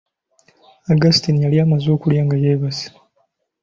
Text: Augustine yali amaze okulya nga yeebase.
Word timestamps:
Augustine 0.91 1.39
yali 1.43 1.57
amaze 1.65 1.87
okulya 1.95 2.21
nga 2.25 2.35
yeebase. 2.43 2.87